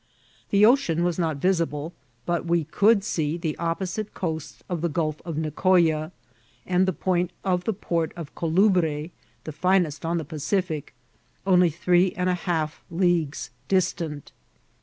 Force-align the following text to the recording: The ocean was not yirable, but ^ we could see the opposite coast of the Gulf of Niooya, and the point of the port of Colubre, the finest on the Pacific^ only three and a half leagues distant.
The 0.49 0.65
ocean 0.65 1.03
was 1.03 1.19
not 1.19 1.41
yirable, 1.41 1.91
but 2.25 2.43
^ 2.45 2.45
we 2.47 2.63
could 2.63 3.03
see 3.03 3.37
the 3.37 3.55
opposite 3.59 4.15
coast 4.15 4.63
of 4.67 4.81
the 4.81 4.89
Gulf 4.89 5.21
of 5.23 5.35
Niooya, 5.35 6.09
and 6.65 6.87
the 6.87 6.91
point 6.91 7.29
of 7.43 7.65
the 7.65 7.73
port 7.73 8.11
of 8.15 8.33
Colubre, 8.33 9.11
the 9.43 9.51
finest 9.51 10.03
on 10.03 10.17
the 10.17 10.25
Pacific^ 10.25 10.85
only 11.45 11.69
three 11.69 12.13
and 12.13 12.31
a 12.31 12.33
half 12.33 12.83
leagues 12.89 13.51
distant. 13.67 14.31